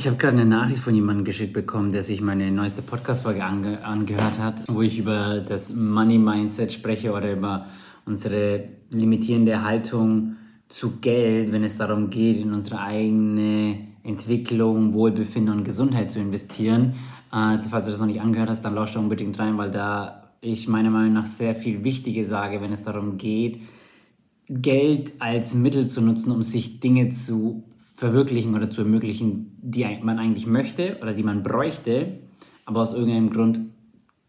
Ich 0.00 0.06
habe 0.06 0.16
gerade 0.16 0.38
eine 0.38 0.46
Nachricht 0.46 0.80
von 0.80 0.94
jemandem 0.94 1.26
geschickt 1.26 1.52
bekommen, 1.52 1.92
der 1.92 2.02
sich 2.02 2.22
meine 2.22 2.50
neueste 2.50 2.80
Podcast-Folge 2.80 3.44
ange 3.44 3.84
angehört 3.84 4.38
hat, 4.38 4.62
wo 4.66 4.80
ich 4.80 4.98
über 4.98 5.44
das 5.46 5.74
Money-Mindset 5.74 6.72
spreche 6.72 7.12
oder 7.12 7.30
über 7.30 7.66
unsere 8.06 8.64
limitierende 8.90 9.62
Haltung 9.62 10.36
zu 10.70 10.92
Geld, 11.02 11.52
wenn 11.52 11.64
es 11.64 11.76
darum 11.76 12.08
geht, 12.08 12.38
in 12.38 12.54
unsere 12.54 12.80
eigene 12.80 13.88
Entwicklung, 14.02 14.94
Wohlbefinden 14.94 15.54
und 15.54 15.64
Gesundheit 15.64 16.10
zu 16.10 16.18
investieren. 16.18 16.94
Also 17.30 17.68
falls 17.68 17.84
du 17.84 17.90
das 17.90 18.00
noch 18.00 18.06
nicht 18.06 18.22
angehört 18.22 18.48
hast, 18.48 18.64
dann 18.64 18.76
lausch 18.76 18.94
da 18.94 19.00
unbedingt 19.00 19.38
rein, 19.38 19.58
weil 19.58 19.70
da 19.70 20.30
ich 20.40 20.66
meiner 20.66 20.88
Meinung 20.88 21.12
nach 21.12 21.26
sehr 21.26 21.54
viel 21.54 21.84
Wichtige 21.84 22.24
sage, 22.24 22.62
wenn 22.62 22.72
es 22.72 22.84
darum 22.84 23.18
geht, 23.18 23.60
Geld 24.48 25.12
als 25.18 25.52
Mittel 25.54 25.86
zu 25.86 26.00
nutzen, 26.00 26.30
um 26.30 26.42
sich 26.42 26.80
Dinge 26.80 27.10
zu 27.10 27.64
verwirklichen 28.00 28.54
oder 28.54 28.70
zu 28.70 28.80
ermöglichen, 28.80 29.58
die 29.60 29.86
man 30.02 30.18
eigentlich 30.18 30.46
möchte 30.46 30.96
oder 31.02 31.12
die 31.12 31.22
man 31.22 31.42
bräuchte, 31.42 32.20
aber 32.64 32.80
aus 32.80 32.94
irgendeinem 32.94 33.28
Grund 33.28 33.60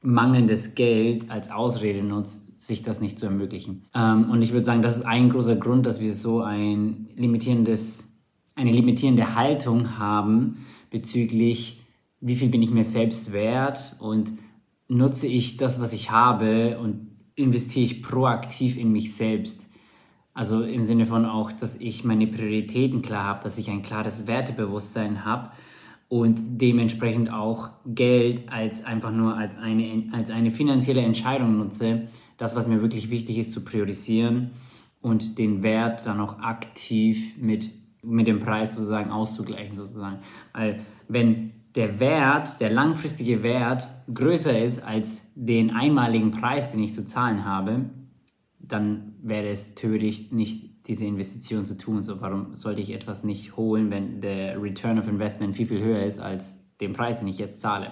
mangelndes 0.01 0.75
Geld 0.75 1.31
als 1.31 1.51
Ausrede 1.51 2.03
nutzt, 2.03 2.61
sich 2.61 2.83
das 2.83 2.99
nicht 2.99 3.17
zu 3.17 3.27
ermöglichen. 3.27 3.83
Ähm, 3.95 4.29
und 4.29 4.41
ich 4.41 4.51
würde 4.51 4.65
sagen, 4.65 4.81
das 4.81 4.97
ist 4.97 5.05
ein 5.05 5.29
großer 5.29 5.55
Grund, 5.55 5.85
dass 5.85 6.01
wir 6.01 6.13
so 6.13 6.41
ein 6.41 7.07
limitierendes, 7.15 8.11
eine 8.55 8.73
limitierende 8.73 9.35
Haltung 9.35 9.97
haben 9.97 10.65
bezüglich, 10.89 11.79
wie 12.19 12.35
viel 12.35 12.49
bin 12.49 12.61
ich 12.61 12.71
mir 12.71 12.83
selbst 12.83 13.31
wert 13.31 13.95
und 13.99 14.33
nutze 14.89 15.27
ich 15.27 15.55
das, 15.55 15.79
was 15.79 15.93
ich 15.93 16.11
habe 16.11 16.77
und 16.77 17.07
investiere 17.35 17.85
ich 17.85 18.03
proaktiv 18.03 18.77
in 18.77 18.91
mich 18.91 19.15
selbst. 19.15 19.65
Also 20.33 20.63
im 20.63 20.83
Sinne 20.83 21.05
von 21.05 21.25
auch, 21.25 21.51
dass 21.51 21.75
ich 21.75 22.03
meine 22.03 22.27
Prioritäten 22.27 23.01
klar 23.01 23.25
habe, 23.25 23.43
dass 23.43 23.57
ich 23.57 23.69
ein 23.69 23.83
klares 23.83 24.27
Wertebewusstsein 24.27 25.25
habe 25.25 25.51
und 26.07 26.39
dementsprechend 26.61 27.31
auch 27.31 27.69
Geld 27.85 28.51
als 28.51 28.85
einfach 28.85 29.11
nur 29.11 29.35
als 29.35 29.57
eine, 29.57 30.09
als 30.13 30.29
eine 30.29 30.51
finanzielle 30.51 31.01
Entscheidung 31.01 31.57
nutze, 31.57 32.07
das, 32.37 32.55
was 32.55 32.67
mir 32.67 32.81
wirklich 32.81 33.09
wichtig 33.09 33.37
ist, 33.37 33.51
zu 33.51 33.63
priorisieren 33.63 34.51
und 35.01 35.37
den 35.37 35.63
Wert 35.63 36.05
dann 36.05 36.19
auch 36.19 36.39
aktiv 36.39 37.37
mit, 37.37 37.69
mit 38.01 38.27
dem 38.27 38.39
Preis 38.39 38.75
sozusagen 38.75 39.11
auszugleichen 39.11 39.75
sozusagen. 39.75 40.19
Weil 40.53 40.79
wenn 41.07 41.51
der 41.75 41.99
Wert, 41.99 42.59
der 42.59 42.69
langfristige 42.69 43.43
Wert 43.43 43.87
größer 44.13 44.57
ist 44.57 44.83
als 44.83 45.31
den 45.35 45.71
einmaligen 45.71 46.31
Preis, 46.31 46.71
den 46.71 46.83
ich 46.83 46.93
zu 46.93 47.05
zahlen 47.05 47.45
habe, 47.45 47.85
dann 48.67 49.15
wäre 49.21 49.47
es 49.47 49.75
töricht, 49.75 50.31
nicht 50.33 50.87
diese 50.87 51.05
Investition 51.05 51.65
zu 51.65 51.77
tun. 51.77 52.03
So, 52.03 52.21
warum 52.21 52.55
sollte 52.55 52.81
ich 52.81 52.91
etwas 52.91 53.23
nicht 53.23 53.55
holen, 53.55 53.91
wenn 53.91 54.21
der 54.21 54.61
Return 54.61 54.99
of 54.99 55.07
Investment 55.07 55.55
viel, 55.55 55.67
viel 55.67 55.81
höher 55.81 56.03
ist 56.03 56.19
als 56.19 56.57
den 56.79 56.93
Preis, 56.93 57.19
den 57.19 57.27
ich 57.27 57.37
jetzt 57.37 57.61
zahle? 57.61 57.91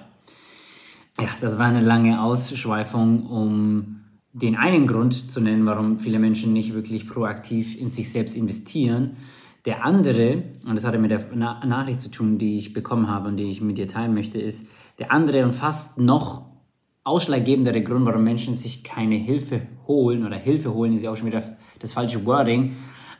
Ja, 1.19 1.27
das 1.41 1.57
war 1.57 1.67
eine 1.67 1.81
lange 1.81 2.21
Ausschweifung, 2.21 3.27
um 3.27 4.01
den 4.33 4.55
einen 4.55 4.87
Grund 4.87 5.31
zu 5.31 5.41
nennen, 5.41 5.65
warum 5.65 5.97
viele 5.97 6.19
Menschen 6.19 6.53
nicht 6.53 6.73
wirklich 6.73 7.07
proaktiv 7.07 7.79
in 7.79 7.91
sich 7.91 8.11
selbst 8.11 8.37
investieren. 8.37 9.17
Der 9.65 9.83
andere, 9.83 10.43
und 10.67 10.75
das 10.75 10.85
hatte 10.85 10.97
mit 10.97 11.11
der 11.11 11.25
Na 11.35 11.65
Nachricht 11.65 11.99
zu 11.99 12.09
tun, 12.09 12.37
die 12.37 12.57
ich 12.57 12.73
bekommen 12.73 13.09
habe 13.09 13.27
und 13.27 13.37
die 13.37 13.49
ich 13.49 13.61
mit 13.61 13.77
dir 13.77 13.87
teilen 13.87 14.13
möchte, 14.13 14.39
ist, 14.39 14.65
der 14.99 15.11
andere 15.11 15.43
und 15.43 15.53
fast 15.53 15.97
noch 15.97 16.45
ausschlaggebendere 17.09 17.81
Grund, 17.81 18.05
warum 18.05 18.23
Menschen 18.23 18.53
sich 18.53 18.83
keine 18.83 19.15
Hilfe 19.15 19.63
holen, 19.87 20.25
oder 20.25 20.37
Hilfe 20.37 20.73
holen 20.73 20.93
ist 20.93 21.03
ja 21.03 21.11
auch 21.11 21.17
schon 21.17 21.27
wieder 21.27 21.43
das 21.79 21.93
falsche 21.93 22.25
Wording, 22.25 22.75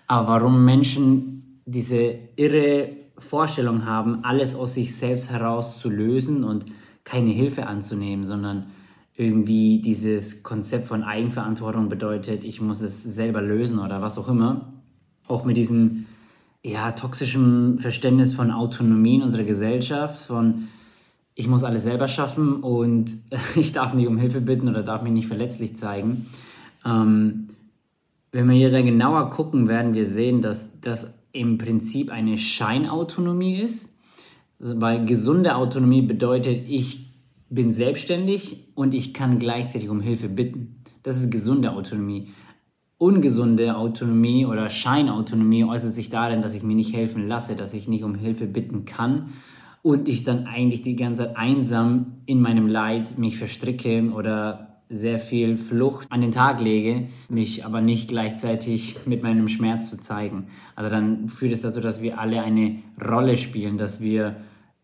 aber 0.07 0.27
warum 0.27 0.63
Menschen 0.63 1.61
diese 1.65 2.15
irre 2.35 2.89
Vorstellung 3.17 3.85
haben, 3.85 4.23
alles 4.23 4.55
aus 4.55 4.75
sich 4.75 4.95
selbst 4.95 5.29
heraus 5.29 5.79
zu 5.79 5.89
lösen 5.89 6.43
und 6.43 6.65
keine 7.03 7.31
Hilfe 7.31 7.67
anzunehmen, 7.67 8.25
sondern 8.25 8.67
irgendwie 9.15 9.81
dieses 9.81 10.43
Konzept 10.43 10.87
von 10.87 11.03
Eigenverantwortung 11.03 11.89
bedeutet, 11.89 12.43
ich 12.43 12.61
muss 12.61 12.81
es 12.81 13.03
selber 13.03 13.41
lösen 13.41 13.79
oder 13.79 14.01
was 14.01 14.17
auch 14.17 14.29
immer. 14.29 14.73
Auch 15.27 15.43
mit 15.43 15.57
diesem 15.57 16.05
ja, 16.63 16.91
toxischen 16.93 17.79
Verständnis 17.79 18.33
von 18.33 18.51
Autonomie 18.51 19.15
in 19.15 19.23
unserer 19.23 19.43
Gesellschaft, 19.43 20.25
von 20.25 20.69
ich 21.39 21.47
muss 21.47 21.63
alles 21.63 21.83
selber 21.83 22.09
schaffen 22.09 22.55
und 22.55 23.11
ich 23.55 23.71
darf 23.71 23.93
nicht 23.93 24.07
um 24.07 24.17
Hilfe 24.17 24.41
bitten 24.41 24.67
oder 24.67 24.83
darf 24.83 25.01
mich 25.03 25.13
nicht 25.13 25.27
verletzlich 25.27 25.77
zeigen. 25.77 26.27
Ähm, 26.85 27.47
wenn 28.33 28.49
wir 28.49 28.55
hier 28.55 28.83
genauer 28.83 29.29
gucken, 29.29 29.69
werden 29.69 29.93
wir 29.93 30.05
sehen, 30.05 30.41
dass 30.41 30.81
das 30.81 31.13
im 31.31 31.57
Prinzip 31.57 32.11
eine 32.11 32.37
Scheinautonomie 32.37 33.55
ist, 33.55 33.95
also, 34.59 34.81
weil 34.81 35.05
gesunde 35.05 35.55
Autonomie 35.55 36.01
bedeutet, 36.01 36.65
ich 36.67 37.09
bin 37.49 37.71
selbstständig 37.71 38.67
und 38.75 38.93
ich 38.93 39.13
kann 39.13 39.39
gleichzeitig 39.39 39.87
um 39.87 40.01
Hilfe 40.01 40.27
bitten. 40.27 40.83
Das 41.03 41.21
ist 41.21 41.31
gesunde 41.31 41.71
Autonomie. 41.71 42.31
Ungesunde 42.97 43.77
Autonomie 43.77 44.45
oder 44.45 44.69
Scheinautonomie 44.69 45.63
äußert 45.63 45.95
sich 45.95 46.09
darin, 46.09 46.41
dass 46.41 46.53
ich 46.53 46.63
mir 46.63 46.75
nicht 46.75 46.93
helfen 46.93 47.29
lasse, 47.29 47.55
dass 47.55 47.73
ich 47.73 47.87
nicht 47.87 48.03
um 48.03 48.15
Hilfe 48.15 48.45
bitten 48.45 48.83
kann 48.83 49.29
und 49.81 50.07
ich 50.07 50.23
dann 50.23 50.45
eigentlich 50.45 50.81
die 50.81 50.95
ganze 50.95 51.23
Zeit 51.23 51.37
einsam 51.37 52.21
in 52.25 52.41
meinem 52.41 52.67
Leid 52.67 53.17
mich 53.17 53.37
verstricke 53.37 54.11
oder 54.13 54.69
sehr 54.89 55.19
viel 55.19 55.57
Flucht 55.57 56.07
an 56.11 56.21
den 56.21 56.31
Tag 56.31 56.59
lege, 56.61 57.07
mich 57.29 57.63
aber 57.63 57.79
nicht 57.79 58.09
gleichzeitig 58.09 58.97
mit 59.05 59.21
meinem 59.21 59.47
Schmerz 59.47 59.89
zu 59.89 60.01
zeigen. 60.01 60.47
Also 60.75 60.89
dann 60.89 61.29
führt 61.29 61.53
es 61.53 61.61
dazu, 61.61 61.79
dass 61.79 62.01
wir 62.01 62.19
alle 62.19 62.41
eine 62.41 62.79
Rolle 62.99 63.37
spielen, 63.37 63.77
dass 63.77 64.01
wir 64.01 64.37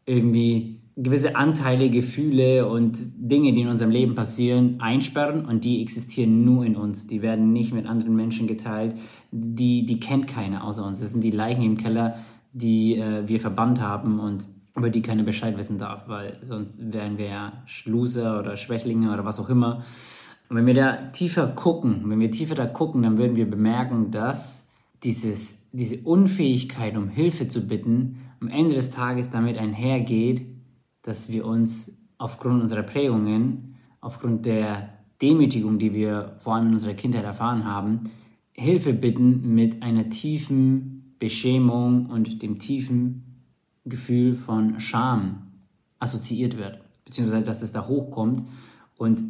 irgendwie 0.05 0.79
gewisse 0.95 1.35
Anteile, 1.35 1.89
Gefühle 1.89 2.69
und 2.69 2.99
Dinge, 3.17 3.51
die 3.51 3.61
in 3.61 3.67
unserem 3.67 3.91
Leben 3.91 4.15
passieren, 4.15 4.79
einsperren 4.79 5.45
und 5.45 5.65
die 5.65 5.81
existieren 5.81 6.45
nur 6.45 6.63
in 6.65 6.75
uns. 6.75 7.07
Die 7.07 7.21
werden 7.21 7.51
nicht 7.51 7.73
mit 7.73 7.85
anderen 7.87 8.15
Menschen 8.15 8.47
geteilt. 8.47 8.95
Die, 9.31 9.85
die 9.85 9.99
kennt 9.99 10.27
keiner 10.27 10.63
außer 10.63 10.85
uns. 10.85 11.01
Das 11.01 11.11
sind 11.11 11.23
die 11.23 11.31
Leichen 11.31 11.63
im 11.63 11.77
Keller, 11.77 12.17
die 12.53 12.95
äh, 12.95 13.27
wir 13.27 13.39
verbannt 13.39 13.81
haben 13.81 14.19
und 14.19 14.47
über 14.75 14.89
die 14.89 15.01
keiner 15.01 15.23
Bescheid 15.23 15.57
wissen 15.57 15.79
darf, 15.79 16.07
weil 16.07 16.37
sonst 16.41 16.79
wären 16.91 17.17
wir 17.17 17.27
ja 17.27 17.53
Schluser 17.65 18.39
oder 18.39 18.57
Schwächlinge 18.57 19.13
oder 19.13 19.25
was 19.25 19.39
auch 19.39 19.49
immer. 19.49 19.83
Und 20.49 20.57
wenn 20.57 20.65
wir 20.65 20.73
da 20.73 20.95
tiefer 21.07 21.47
gucken, 21.47 22.09
wenn 22.09 22.19
wir 22.19 22.31
tiefer 22.31 22.55
da 22.55 22.67
gucken, 22.67 23.01
dann 23.01 23.17
würden 23.17 23.35
wir 23.35 23.49
bemerken, 23.49 24.11
dass 24.11 24.67
dieses, 25.03 25.69
diese 25.71 26.01
Unfähigkeit, 26.01 26.97
um 26.97 27.09
Hilfe 27.09 27.47
zu 27.47 27.67
bitten, 27.67 28.21
am 28.41 28.49
Ende 28.49 28.75
des 28.75 28.91
Tages 28.91 29.31
damit 29.31 29.57
einhergeht, 29.57 30.45
dass 31.01 31.31
wir 31.31 31.45
uns 31.45 31.97
aufgrund 32.17 32.61
unserer 32.61 32.83
Prägungen, 32.83 33.75
aufgrund 34.01 34.45
der 34.45 34.89
Demütigung, 35.21 35.79
die 35.79 35.93
wir 35.93 36.35
vor 36.39 36.55
allem 36.55 36.67
in 36.67 36.73
unserer 36.73 36.93
Kindheit 36.93 37.23
erfahren 37.23 37.65
haben, 37.65 38.11
Hilfe 38.51 38.93
bitten 38.93 39.53
mit 39.53 39.83
einer 39.83 40.09
tiefen 40.09 41.15
Beschämung 41.19 42.07
und 42.07 42.41
dem 42.41 42.59
tiefen 42.59 43.24
Gefühl 43.85 44.35
von 44.35 44.79
Scham 44.79 45.51
assoziiert 45.99 46.57
wird, 46.57 46.79
beziehungsweise 47.05 47.43
dass 47.43 47.61
es 47.61 47.71
da 47.71 47.87
hochkommt. 47.87 48.43
Und 48.97 49.23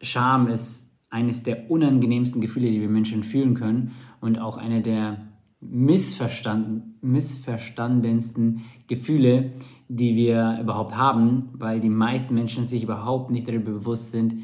Scham 0.00 0.48
ist 0.48 0.90
eines 1.10 1.42
der 1.42 1.70
unangenehmsten 1.70 2.40
Gefühle, 2.40 2.70
die 2.70 2.80
wir 2.80 2.88
Menschen 2.88 3.22
fühlen 3.22 3.54
können 3.54 3.92
und 4.20 4.38
auch 4.38 4.56
eine 4.56 4.82
der 4.82 5.28
missverstanden, 5.60 6.94
missverstandensten 7.00 8.62
Gefühle, 8.86 9.52
die 9.88 10.16
wir 10.16 10.58
überhaupt 10.60 10.96
haben, 10.96 11.48
weil 11.52 11.80
die 11.80 11.88
meisten 11.88 12.34
Menschen 12.34 12.66
sich 12.66 12.82
überhaupt 12.82 13.30
nicht 13.30 13.48
darüber 13.48 13.72
bewusst 13.72 14.12
sind, 14.12 14.34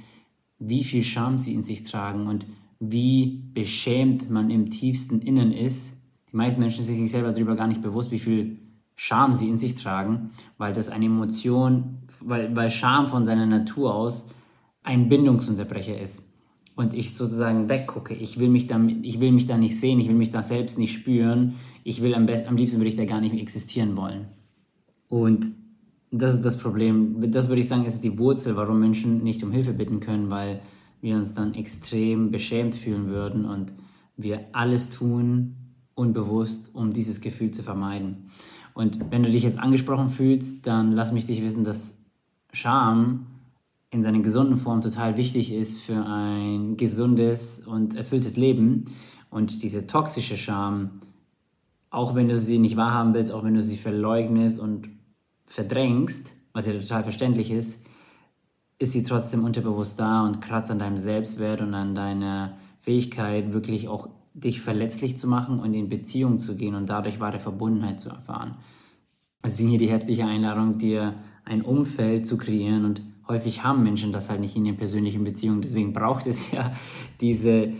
wie 0.58 0.84
viel 0.84 1.02
Scham 1.02 1.38
sie 1.38 1.54
in 1.54 1.62
sich 1.62 1.82
tragen 1.82 2.26
und 2.26 2.46
wie 2.78 3.42
beschämt 3.52 4.30
man 4.30 4.50
im 4.50 4.70
tiefsten 4.70 5.20
Innern 5.20 5.52
ist. 5.52 5.92
Die 6.30 6.36
meisten 6.36 6.60
Menschen 6.60 6.82
sind 6.82 6.96
sich 6.96 7.10
selber 7.10 7.32
darüber 7.32 7.56
gar 7.56 7.66
nicht 7.66 7.82
bewusst, 7.82 8.10
wie 8.10 8.18
viel 8.18 8.58
Scham 9.02 9.32
sie 9.32 9.48
in 9.48 9.56
sich 9.56 9.76
tragen, 9.76 10.28
weil 10.58 10.74
das 10.74 10.90
eine 10.90 11.06
Emotion, 11.06 12.00
weil, 12.20 12.54
weil 12.54 12.68
Scham 12.68 13.08
von 13.08 13.24
seiner 13.24 13.46
Natur 13.46 13.94
aus 13.94 14.28
ein 14.82 15.08
Bindungsunterbrecher 15.08 15.98
ist. 15.98 16.34
Und 16.76 16.92
ich 16.92 17.14
sozusagen 17.14 17.70
weggucke. 17.70 18.12
Ich 18.12 18.38
will 18.38 18.50
mich 18.50 18.66
da, 18.66 18.78
ich 19.00 19.18
will 19.18 19.32
mich 19.32 19.46
da 19.46 19.56
nicht 19.56 19.80
sehen, 19.80 20.00
ich 20.00 20.08
will 20.08 20.16
mich 20.16 20.32
da 20.32 20.42
selbst 20.42 20.78
nicht 20.78 20.92
spüren. 20.92 21.54
Ich 21.82 22.02
will 22.02 22.14
am, 22.14 22.26
best, 22.26 22.46
am 22.46 22.58
liebsten 22.58 22.76
würde 22.76 22.90
ich 22.90 22.96
da 22.96 23.06
gar 23.06 23.22
nicht 23.22 23.32
mehr 23.32 23.40
existieren 23.40 23.96
wollen. 23.96 24.26
Und 25.08 25.46
das 26.10 26.34
ist 26.34 26.44
das 26.44 26.58
Problem. 26.58 27.32
Das 27.32 27.48
würde 27.48 27.62
ich 27.62 27.68
sagen, 27.68 27.86
ist 27.86 28.04
die 28.04 28.18
Wurzel, 28.18 28.54
warum 28.56 28.80
Menschen 28.80 29.22
nicht 29.22 29.42
um 29.42 29.50
Hilfe 29.50 29.72
bitten 29.72 30.00
können, 30.00 30.28
weil 30.28 30.60
wir 31.00 31.16
uns 31.16 31.32
dann 31.32 31.54
extrem 31.54 32.30
beschämt 32.30 32.74
fühlen 32.74 33.06
würden 33.06 33.46
und 33.46 33.72
wir 34.18 34.44
alles 34.52 34.90
tun, 34.90 35.56
unbewusst, 35.94 36.74
um 36.74 36.92
dieses 36.92 37.22
Gefühl 37.22 37.50
zu 37.50 37.62
vermeiden. 37.62 38.28
Und 38.74 39.10
wenn 39.10 39.22
du 39.22 39.30
dich 39.30 39.42
jetzt 39.42 39.58
angesprochen 39.58 40.08
fühlst, 40.08 40.66
dann 40.66 40.92
lass 40.92 41.12
mich 41.12 41.26
dich 41.26 41.42
wissen, 41.42 41.64
dass 41.64 41.98
Scham 42.52 43.26
in 43.90 44.02
seiner 44.02 44.20
gesunden 44.20 44.56
Form 44.56 44.80
total 44.80 45.16
wichtig 45.16 45.52
ist 45.52 45.80
für 45.80 46.04
ein 46.06 46.76
gesundes 46.76 47.66
und 47.66 47.96
erfülltes 47.96 48.36
Leben. 48.36 48.84
Und 49.30 49.62
diese 49.62 49.86
toxische 49.86 50.36
Scham, 50.36 51.00
auch 51.90 52.14
wenn 52.14 52.28
du 52.28 52.38
sie 52.38 52.58
nicht 52.58 52.76
wahrhaben 52.76 53.14
willst, 53.14 53.32
auch 53.32 53.44
wenn 53.44 53.54
du 53.54 53.62
sie 53.62 53.76
verleugnest 53.76 54.60
und 54.60 54.88
verdrängst, 55.44 56.34
was 56.52 56.66
ja 56.66 56.72
total 56.72 57.02
verständlich 57.02 57.50
ist, 57.50 57.84
ist 58.78 58.92
sie 58.92 59.02
trotzdem 59.02 59.44
unterbewusst 59.44 59.98
da 59.98 60.24
und 60.24 60.40
kratzt 60.40 60.70
an 60.70 60.78
deinem 60.78 60.96
Selbstwert 60.96 61.60
und 61.60 61.74
an 61.74 61.94
deiner 61.94 62.56
Fähigkeit, 62.80 63.52
wirklich 63.52 63.88
auch 63.88 64.08
dich 64.34 64.60
verletzlich 64.60 65.16
zu 65.16 65.28
machen 65.28 65.58
und 65.58 65.74
in 65.74 65.88
Beziehung 65.88 66.38
zu 66.38 66.56
gehen 66.56 66.74
und 66.74 66.88
dadurch 66.88 67.20
wahre 67.20 67.40
Verbundenheit 67.40 68.00
zu 68.00 68.10
erfahren. 68.10 68.56
Deswegen 69.44 69.70
hier 69.70 69.78
die 69.78 69.88
herzliche 69.88 70.24
Einladung, 70.24 70.78
dir 70.78 71.14
ein 71.44 71.62
Umfeld 71.62 72.26
zu 72.26 72.36
kreieren 72.36 72.84
und 72.84 73.02
häufig 73.26 73.64
haben 73.64 73.82
Menschen 73.82 74.12
das 74.12 74.28
halt 74.28 74.40
nicht 74.40 74.56
in 74.56 74.66
ihren 74.66 74.76
persönlichen 74.76 75.24
Beziehungen. 75.24 75.62
Deswegen 75.62 75.92
braucht 75.92 76.26
es 76.26 76.50
ja 76.52 76.72
diese, 77.20 77.72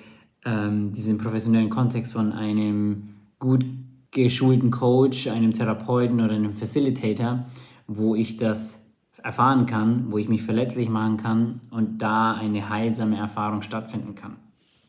ähm, 0.45 0.93
diesen 0.93 1.19
professionellen 1.19 1.71
Kontext 1.71 2.13
von 2.13 2.33
einem 2.33 3.11
gut 3.39 3.65
geschulten 4.11 4.71
Coach, 4.71 5.29
einem 5.29 5.53
Therapeuten 5.53 6.21
oder 6.21 6.35
einem 6.35 6.55
Facilitator, 6.55 7.47
wo 7.87 8.15
ich 8.15 8.39
das 8.39 8.87
erfahren 9.23 9.67
kann, 9.67 10.11
wo 10.11 10.19
ich 10.19 10.29
mich 10.29 10.43
verletzlich 10.43 10.89
machen 10.89 11.17
kann 11.17 11.61
und 11.71 11.99
da 11.99 12.33
eine 12.33 12.71
heilsame 12.71 13.19
Erfahrung 13.19 13.63
stattfinden 13.63 14.15
kann. 14.15 14.37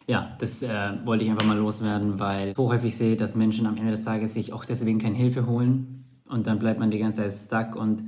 Ja, 0.07 0.35
das 0.39 0.63
äh, 0.63 0.93
wollte 1.05 1.23
ich 1.23 1.29
einfach 1.29 1.45
mal 1.45 1.57
loswerden, 1.57 2.19
weil 2.19 2.49
ich 2.49 2.57
so 2.57 2.71
häufig 2.71 2.95
sehe, 2.95 3.15
dass 3.15 3.35
Menschen 3.35 3.65
am 3.65 3.77
Ende 3.77 3.91
des 3.91 4.03
Tages 4.03 4.33
sich 4.33 4.51
auch 4.51 4.65
deswegen 4.65 4.99
keine 4.99 5.15
Hilfe 5.15 5.45
holen 5.45 6.05
und 6.27 6.47
dann 6.47 6.59
bleibt 6.59 6.79
man 6.79 6.91
die 6.91 6.99
ganze 6.99 7.21
Zeit 7.21 7.33
stuck 7.33 7.75
und 7.75 8.03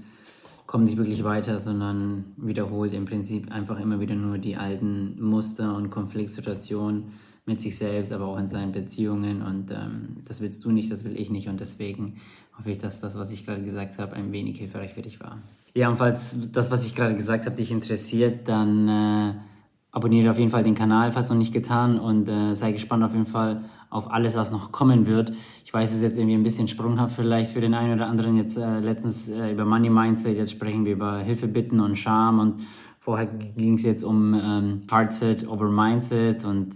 kommt 0.66 0.86
nicht 0.86 0.98
wirklich 0.98 1.24
weiter, 1.24 1.60
sondern 1.60 2.26
wiederholt 2.38 2.94
im 2.94 3.06
Prinzip 3.06 3.52
einfach 3.52 3.80
immer 3.80 4.00
wieder 4.00 4.16
nur 4.16 4.38
die 4.38 4.56
alten 4.56 5.22
Muster 5.22 5.76
und 5.76 5.92
Konfliktsituationen 5.92 7.12
mit 7.46 7.62
sich 7.62 7.78
selbst, 7.78 8.12
aber 8.12 8.26
auch 8.26 8.40
in 8.40 8.48
seinen 8.48 8.72
Beziehungen 8.72 9.42
und 9.42 9.70
ähm, 9.72 10.18
das 10.28 10.42
willst 10.42 10.64
du 10.64 10.72
nicht, 10.72 10.92
das 10.92 11.04
will 11.04 11.20
ich 11.20 11.30
nicht 11.30 11.50
und 11.50 11.60
deswegen 11.60 12.16
hoffe 12.58 12.72
ich, 12.72 12.78
dass 12.78 13.02
das, 13.02 13.18
was 13.18 13.32
ich 13.32 13.46
gerade 13.46 13.64
gesagt 13.64 14.00
habe, 14.00 14.14
ein 14.14 14.32
wenig 14.32 14.58
hilfreich 14.58 14.94
für 14.94 15.02
dich 15.02 15.20
war. 15.20 15.40
Ja, 15.76 15.90
und 15.90 15.98
falls 15.98 16.52
das, 16.52 16.72
was 16.72 16.86
ich 16.86 16.96
gerade 16.96 17.16
gesagt 17.16 17.46
habe, 17.46 17.56
dich 17.56 17.72
interessiert, 17.72 18.48
dann 18.48 18.88
äh, 18.88 19.34
abonniere 19.94 20.32
auf 20.32 20.40
jeden 20.40 20.50
Fall 20.50 20.64
den 20.64 20.76
Kanal, 20.76 21.12
falls 21.12 21.30
noch 21.30 21.38
nicht 21.38 21.54
getan 21.54 22.00
und 22.00 22.28
äh, 22.28 22.56
sei 22.56 22.74
gespannt 22.74 23.04
auf 23.04 23.14
jeden 23.14 23.28
Fall 23.28 23.64
auf 23.92 24.12
alles, 24.12 24.36
was 24.36 24.52
noch 24.52 24.72
kommen 24.72 25.06
wird. 25.06 25.32
Ich 25.64 25.74
weiß, 25.74 25.92
es 25.92 25.98
ist 25.98 26.02
jetzt 26.02 26.18
irgendwie 26.18 26.36
ein 26.36 26.44
bisschen 26.44 26.68
sprunghaft 26.68 27.16
vielleicht 27.16 27.52
für 27.54 27.62
den 27.62 27.76
einen 27.76 27.94
oder 27.94 28.08
anderen. 28.08 28.36
Jetzt 28.36 28.58
äh, 28.58 28.80
letztens 28.80 29.30
äh, 29.30 29.54
über 29.54 29.66
Money 29.66 29.92
Mindset, 29.92 30.36
jetzt 30.36 30.52
sprechen 30.52 30.84
wir 30.84 30.94
über 30.94 31.20
Hilfe 31.20 31.48
bitten 31.48 31.80
und 31.80 31.96
Scham 31.96 32.40
und 32.40 32.62
vorher 33.00 33.28
ging 33.28 33.76
es 33.76 33.84
jetzt 33.84 34.04
um 34.04 34.34
ähm, 34.34 34.82
Heartset 34.90 35.48
over 35.48 35.70
Mindset 35.70 36.44
und 36.44 36.74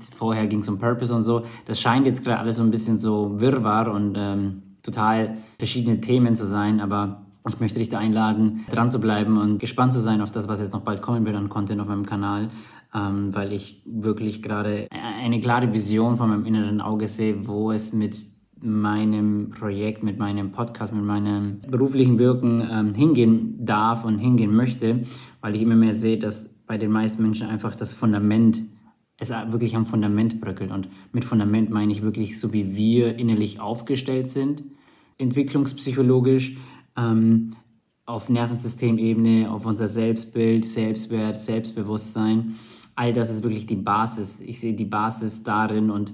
vorher 0.00 0.46
ging 0.46 0.60
es 0.60 0.68
um 0.68 0.78
Purpose 0.78 1.14
und 1.14 1.22
so. 1.22 1.42
Das 1.66 1.78
scheint 1.78 2.06
jetzt 2.06 2.24
gerade 2.24 2.38
alles 2.38 2.56
so 2.56 2.62
ein 2.62 2.70
bisschen 2.70 2.98
so 2.98 3.40
wirrwarr 3.40 3.92
und 3.92 4.14
ähm, 4.16 4.62
total 4.82 5.36
verschiedene 5.58 6.00
Themen 6.00 6.34
zu 6.34 6.46
sein, 6.46 6.80
aber 6.80 7.23
ich 7.48 7.60
möchte 7.60 7.78
dich 7.78 7.90
da 7.90 7.98
einladen, 7.98 8.64
dran 8.70 8.90
zu 8.90 9.00
bleiben 9.00 9.36
und 9.36 9.58
gespannt 9.58 9.92
zu 9.92 10.00
sein 10.00 10.22
auf 10.22 10.30
das, 10.30 10.48
was 10.48 10.60
jetzt 10.60 10.72
noch 10.72 10.80
bald 10.80 11.02
kommen 11.02 11.26
wird 11.26 11.36
an 11.36 11.50
Content 11.50 11.80
auf 11.80 11.88
meinem 11.88 12.06
Kanal, 12.06 12.48
ähm, 12.94 13.34
weil 13.34 13.52
ich 13.52 13.82
wirklich 13.84 14.42
gerade 14.42 14.88
eine 14.90 15.40
klare 15.40 15.72
Vision 15.72 16.16
von 16.16 16.30
meinem 16.30 16.46
inneren 16.46 16.80
Auge 16.80 17.06
sehe, 17.06 17.46
wo 17.46 17.70
es 17.70 17.92
mit 17.92 18.16
meinem 18.62 19.50
Projekt, 19.50 20.02
mit 20.02 20.18
meinem 20.18 20.52
Podcast, 20.52 20.94
mit 20.94 21.04
meinem 21.04 21.60
beruflichen 21.68 22.18
Wirken 22.18 22.66
ähm, 22.70 22.94
hingehen 22.94 23.58
darf 23.60 24.06
und 24.06 24.18
hingehen 24.18 24.54
möchte, 24.54 25.04
weil 25.42 25.54
ich 25.54 25.60
immer 25.60 25.76
mehr 25.76 25.92
sehe, 25.92 26.18
dass 26.18 26.48
bei 26.66 26.78
den 26.78 26.90
meisten 26.90 27.22
Menschen 27.22 27.46
einfach 27.46 27.76
das 27.76 27.92
Fundament, 27.92 28.64
es 29.18 29.30
wirklich 29.48 29.76
am 29.76 29.84
Fundament 29.84 30.40
bröckelt. 30.40 30.72
Und 30.72 30.88
mit 31.12 31.26
Fundament 31.26 31.68
meine 31.68 31.92
ich 31.92 32.00
wirklich 32.00 32.40
so, 32.40 32.54
wie 32.54 32.74
wir 32.74 33.18
innerlich 33.18 33.60
aufgestellt 33.60 34.30
sind, 34.30 34.64
entwicklungspsychologisch, 35.18 36.56
ähm, 36.96 37.56
auf 38.06 38.28
Nervensystemebene, 38.28 39.50
auf 39.50 39.66
unser 39.66 39.88
Selbstbild, 39.88 40.64
Selbstwert, 40.64 41.36
Selbstbewusstsein. 41.36 42.56
All 42.94 43.12
das 43.12 43.30
ist 43.30 43.42
wirklich 43.42 43.66
die 43.66 43.76
Basis. 43.76 44.40
Ich 44.40 44.60
sehe 44.60 44.74
die 44.74 44.84
Basis 44.84 45.42
darin 45.42 45.90
und 45.90 46.12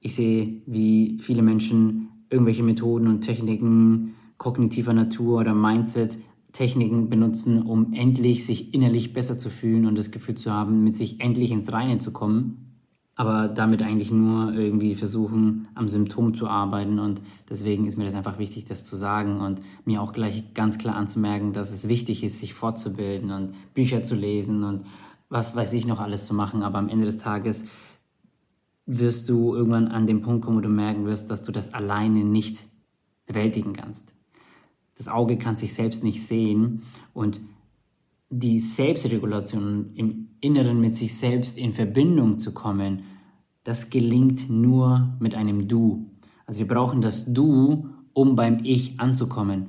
ich 0.00 0.14
sehe, 0.14 0.62
wie 0.66 1.18
viele 1.20 1.42
Menschen 1.42 2.08
irgendwelche 2.30 2.62
Methoden 2.62 3.06
und 3.06 3.22
Techniken 3.22 4.14
kognitiver 4.36 4.92
Natur 4.92 5.40
oder 5.40 5.54
Mindset-Techniken 5.54 7.08
benutzen, 7.08 7.62
um 7.62 7.92
endlich 7.92 8.44
sich 8.44 8.74
innerlich 8.74 9.12
besser 9.12 9.38
zu 9.38 9.50
fühlen 9.50 9.86
und 9.86 9.96
das 9.96 10.10
Gefühl 10.10 10.36
zu 10.36 10.52
haben, 10.52 10.84
mit 10.84 10.96
sich 10.96 11.20
endlich 11.20 11.50
ins 11.50 11.72
Reine 11.72 11.98
zu 11.98 12.12
kommen 12.12 12.67
aber 13.18 13.48
damit 13.48 13.82
eigentlich 13.82 14.12
nur 14.12 14.54
irgendwie 14.54 14.94
versuchen, 14.94 15.66
am 15.74 15.88
Symptom 15.88 16.34
zu 16.34 16.46
arbeiten. 16.46 17.00
Und 17.00 17.20
deswegen 17.50 17.84
ist 17.84 17.98
mir 17.98 18.04
das 18.04 18.14
einfach 18.14 18.38
wichtig, 18.38 18.64
das 18.66 18.84
zu 18.84 18.94
sagen 18.94 19.40
und 19.40 19.60
mir 19.84 20.00
auch 20.00 20.12
gleich 20.12 20.54
ganz 20.54 20.78
klar 20.78 20.94
anzumerken, 20.94 21.52
dass 21.52 21.72
es 21.72 21.88
wichtig 21.88 22.22
ist, 22.22 22.38
sich 22.38 22.54
fortzubilden 22.54 23.32
und 23.32 23.54
Bücher 23.74 24.04
zu 24.04 24.14
lesen 24.14 24.62
und 24.62 24.86
was 25.28 25.56
weiß 25.56 25.72
ich 25.72 25.84
noch 25.84 25.98
alles 25.98 26.26
zu 26.26 26.34
machen. 26.34 26.62
Aber 26.62 26.78
am 26.78 26.88
Ende 26.88 27.06
des 27.06 27.18
Tages 27.18 27.64
wirst 28.86 29.28
du 29.28 29.52
irgendwann 29.52 29.88
an 29.88 30.06
den 30.06 30.22
Punkt 30.22 30.44
kommen, 30.44 30.58
wo 30.58 30.60
du 30.60 30.68
merken 30.68 31.04
wirst, 31.04 31.28
dass 31.28 31.42
du 31.42 31.50
das 31.50 31.74
alleine 31.74 32.24
nicht 32.24 32.62
bewältigen 33.26 33.72
kannst. 33.72 34.12
Das 34.94 35.08
Auge 35.08 35.38
kann 35.38 35.56
sich 35.56 35.74
selbst 35.74 36.04
nicht 36.04 36.24
sehen 36.24 36.82
und 37.14 37.40
die 38.30 38.60
Selbstregulation 38.60 39.92
im 39.94 40.28
Inneren 40.40 40.80
mit 40.80 40.94
sich 40.94 41.14
selbst 41.16 41.58
in 41.58 41.72
Verbindung 41.72 42.38
zu 42.38 42.52
kommen, 42.52 43.02
das 43.64 43.90
gelingt 43.90 44.48
nur 44.50 45.16
mit 45.18 45.34
einem 45.34 45.68
Du. 45.68 46.10
Also 46.46 46.60
wir 46.60 46.68
brauchen 46.68 47.00
das 47.00 47.32
Du, 47.32 47.88
um 48.12 48.36
beim 48.36 48.58
Ich 48.64 48.98
anzukommen. 49.00 49.68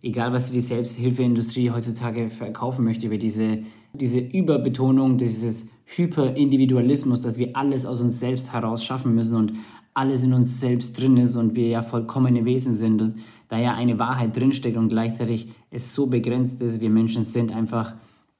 Egal, 0.00 0.32
was 0.32 0.50
die 0.50 0.60
Selbsthilfeindustrie 0.60 1.70
heutzutage 1.70 2.30
verkaufen 2.30 2.84
möchte, 2.84 3.06
über 3.06 3.18
diese, 3.18 3.64
diese 3.92 4.20
Überbetonung, 4.20 5.18
dieses 5.18 5.68
Hyperindividualismus, 5.86 7.20
dass 7.20 7.38
wir 7.38 7.56
alles 7.56 7.84
aus 7.86 8.00
uns 8.00 8.20
selbst 8.20 8.52
heraus 8.52 8.84
schaffen 8.84 9.14
müssen 9.14 9.36
und 9.36 9.54
alles 9.94 10.22
in 10.22 10.32
uns 10.32 10.60
selbst 10.60 10.98
drin 10.98 11.16
ist 11.16 11.36
und 11.36 11.56
wir 11.56 11.66
ja 11.66 11.82
vollkommene 11.82 12.44
Wesen 12.44 12.74
sind 12.74 13.02
da 13.48 13.58
ja 13.58 13.74
eine 13.74 13.98
Wahrheit 13.98 14.36
drinsteckt 14.36 14.76
und 14.76 14.88
gleichzeitig 14.88 15.48
es 15.70 15.94
so 15.94 16.06
begrenzt 16.06 16.60
ist, 16.62 16.80
wir 16.80 16.90
Menschen 16.90 17.22
sind 17.22 17.52
einfach 17.52 17.94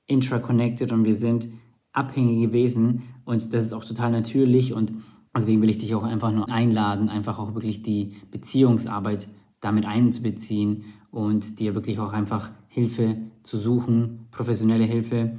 intraconnected 0.06 0.93
und 0.93 1.05
wir 1.05 1.14
sind 1.14 1.49
abhängige 1.93 2.52
Wesen 2.52 3.02
und 3.25 3.52
das 3.52 3.66
ist 3.66 3.72
auch 3.72 3.84
total 3.84 4.12
natürlich 4.12 4.72
und 4.72 4.93
deswegen 5.34 5.62
will 5.62 5.70
ich 5.70 5.78
dich 5.78 5.94
auch 5.94 6.05
einfach 6.05 6.32
nur 6.32 6.50
einladen, 6.50 7.08
einfach 7.08 7.38
auch 7.38 7.55
wirklich 7.55 7.82
die 7.82 8.14
Beziehungsarbeit 8.31 9.28
damit 9.60 9.87
einzubeziehen 9.87 10.84
und 11.11 11.58
dir 11.58 11.75
wirklich 11.75 11.99
auch 11.99 12.12
einfach 12.12 12.50
Hilfe 12.69 13.16
zu 13.43 13.56
suchen, 13.56 14.28
professionelle 14.30 14.85
Hilfe. 14.85 15.38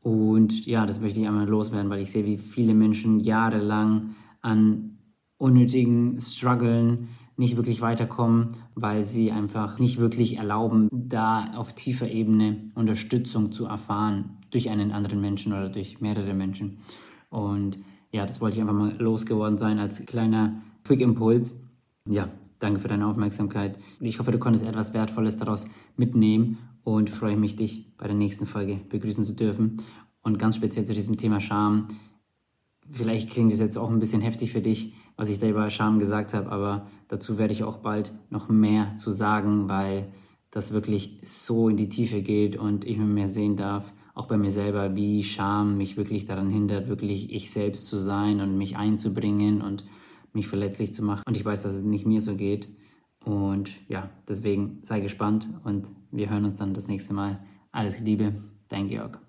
Und 0.00 0.66
ja, 0.66 0.84
das 0.84 1.00
möchte 1.00 1.20
ich 1.20 1.26
einmal 1.26 1.48
loswerden, 1.48 1.88
weil 1.88 2.02
ich 2.02 2.10
sehe, 2.10 2.26
wie 2.26 2.36
viele 2.36 2.74
Menschen 2.74 3.20
jahrelang 3.20 4.14
an 4.42 4.98
unnötigen 5.38 6.20
Struggeln 6.20 7.08
nicht 7.36 7.56
wirklich 7.56 7.80
weiterkommen, 7.80 8.48
weil 8.74 9.04
sie 9.04 9.32
einfach 9.32 9.78
nicht 9.78 9.98
wirklich 9.98 10.36
erlauben, 10.36 10.88
da 10.92 11.54
auf 11.56 11.72
tiefer 11.72 12.08
Ebene 12.08 12.70
Unterstützung 12.74 13.52
zu 13.52 13.66
erfahren 13.66 14.38
durch 14.50 14.70
einen 14.70 14.92
anderen 14.92 15.20
Menschen 15.20 15.52
oder 15.52 15.68
durch 15.68 16.00
mehrere 16.00 16.34
Menschen. 16.34 16.78
Und 17.30 17.78
ja, 18.12 18.24
das 18.24 18.40
wollte 18.40 18.56
ich 18.56 18.62
einfach 18.62 18.74
mal 18.74 18.96
losgeworden 18.98 19.58
sein 19.58 19.78
als 19.80 20.04
kleiner 20.06 20.62
Quick-Impuls. 20.84 21.54
Ja, 22.08 22.28
danke 22.60 22.78
für 22.78 22.88
deine 22.88 23.06
Aufmerksamkeit. 23.06 23.78
Ich 23.98 24.20
hoffe, 24.20 24.30
du 24.30 24.38
konntest 24.38 24.64
etwas 24.64 24.94
Wertvolles 24.94 25.36
daraus 25.36 25.66
mitnehmen 25.96 26.58
und 26.84 27.10
freue 27.10 27.36
mich, 27.36 27.56
dich 27.56 27.96
bei 27.96 28.06
der 28.06 28.16
nächsten 28.16 28.46
Folge 28.46 28.80
begrüßen 28.88 29.24
zu 29.24 29.34
dürfen. 29.34 29.78
Und 30.22 30.38
ganz 30.38 30.56
speziell 30.56 30.84
zu 30.84 30.94
diesem 30.94 31.16
Thema 31.16 31.40
Scham 31.40 31.88
vielleicht 32.90 33.30
klingt 33.30 33.52
es 33.52 33.60
jetzt 33.60 33.76
auch 33.76 33.90
ein 33.90 33.98
bisschen 33.98 34.20
heftig 34.20 34.52
für 34.52 34.60
dich, 34.60 34.94
was 35.16 35.28
ich 35.28 35.38
da 35.38 35.48
über 35.48 35.68
Scham 35.70 35.98
gesagt 35.98 36.34
habe, 36.34 36.50
aber 36.50 36.86
dazu 37.08 37.38
werde 37.38 37.52
ich 37.52 37.64
auch 37.64 37.78
bald 37.78 38.12
noch 38.30 38.48
mehr 38.48 38.96
zu 38.96 39.10
sagen, 39.10 39.68
weil 39.68 40.12
das 40.50 40.72
wirklich 40.72 41.18
so 41.22 41.68
in 41.68 41.76
die 41.76 41.88
Tiefe 41.88 42.22
geht 42.22 42.56
und 42.56 42.84
ich 42.84 42.98
mir 42.98 43.04
mehr 43.04 43.28
sehen 43.28 43.56
darf, 43.56 43.92
auch 44.14 44.26
bei 44.26 44.36
mir 44.36 44.50
selber, 44.50 44.94
wie 44.94 45.24
Scham 45.24 45.76
mich 45.76 45.96
wirklich 45.96 46.24
daran 46.24 46.48
hindert, 46.48 46.88
wirklich 46.88 47.32
ich 47.32 47.50
selbst 47.50 47.86
zu 47.86 47.96
sein 47.96 48.40
und 48.40 48.56
mich 48.56 48.76
einzubringen 48.76 49.60
und 49.60 49.84
mich 50.32 50.46
verletzlich 50.46 50.92
zu 50.92 51.02
machen. 51.02 51.22
Und 51.26 51.36
ich 51.36 51.44
weiß, 51.44 51.62
dass 51.62 51.74
es 51.74 51.82
nicht 51.82 52.06
mir 52.06 52.20
so 52.20 52.36
geht. 52.36 52.68
Und 53.24 53.70
ja, 53.88 54.10
deswegen 54.28 54.80
sei 54.82 55.00
gespannt 55.00 55.48
und 55.64 55.90
wir 56.12 56.30
hören 56.30 56.44
uns 56.44 56.58
dann 56.58 56.74
das 56.74 56.88
nächste 56.88 57.14
Mal. 57.14 57.42
Alles 57.72 57.98
Liebe, 58.00 58.34
dein 58.68 58.88
Georg. 58.88 59.23